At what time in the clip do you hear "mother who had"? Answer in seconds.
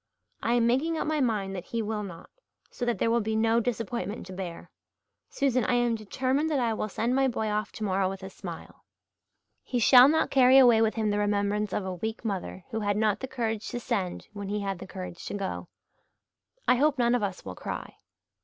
12.25-12.97